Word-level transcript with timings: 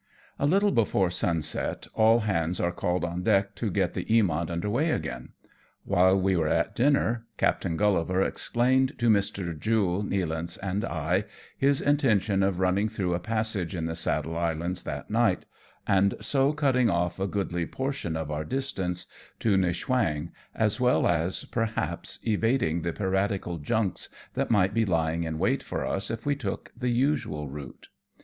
A 0.39 0.47
LITTLE 0.47 0.71
before 0.71 1.11
sunset, 1.11 1.85
all 1.93 2.21
hands 2.21 2.59
are 2.59 2.71
called 2.71 3.05
on 3.05 3.21
deck 3.21 3.53
to 3.53 3.69
get 3.69 3.93
tte 3.93 4.07
Bamont 4.23 4.49
under 4.49 4.67
weigh 4.67 4.89
again. 4.89 5.33
While 5.83 6.19
we 6.19 6.35
were 6.35 6.47
at 6.47 6.73
dinner. 6.73 7.27
Captain 7.37 7.77
Gullivar 7.77 8.19
explained 8.23 8.97
to 8.97 9.09
Mr. 9.11 9.55
Jule, 9.55 10.03
Nealance 10.03 10.57
and 10.63 10.83
I 10.83 11.25
his 11.55 11.81
intention 11.81 12.41
of 12.41 12.59
running 12.59 12.89
through 12.89 13.13
a 13.13 13.19
passage 13.19 13.75
in 13.75 13.85
the 13.85 13.95
Saddle 13.95 14.35
Islands 14.35 14.81
that 14.85 15.11
night, 15.11 15.45
and 15.85 16.15
so 16.19 16.51
cutting 16.51 16.89
off 16.89 17.19
a 17.19 17.27
goodly 17.27 17.67
portion 17.67 18.15
of 18.15 18.31
our 18.31 18.43
distance 18.43 19.05
to 19.41 19.55
Niewchwang, 19.55 20.31
as 20.55 20.79
well 20.79 21.07
as, 21.07 21.45
perhaps, 21.45 22.17
evading 22.25 22.81
the 22.81 22.91
piratical 22.91 23.59
junks 23.59 24.09
that 24.33 24.49
might 24.49 24.73
be 24.73 24.83
lying 24.83 25.25
in 25.25 25.37
wait 25.37 25.61
for 25.61 25.85
us 25.85 26.09
if 26.09 26.25
we 26.25 26.35
took 26.35 26.71
the 26.75 26.89
usual 26.89 27.47
route. 27.49 27.89